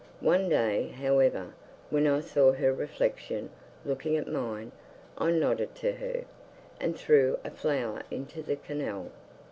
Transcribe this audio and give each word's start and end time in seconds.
One 0.21 0.49
day, 0.49 0.87
however, 0.87 1.53
when 1.91 2.07
I 2.07 2.21
saw 2.21 2.53
her 2.53 2.73
reflection 2.73 3.51
looking 3.85 4.17
at 4.17 4.27
mine, 4.27 4.71
I 5.15 5.29
nodded 5.29 5.75
to 5.75 5.91
her, 5.91 6.23
and 6.79 6.97
threw 6.97 7.37
a 7.45 7.51
flower 7.51 8.01
into 8.09 8.41
the 8.41 8.55
canal. 8.55 9.11